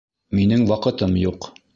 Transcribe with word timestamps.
Минең 0.37 0.63
ваҡытым 0.71 1.13
юҡ. 1.25 1.51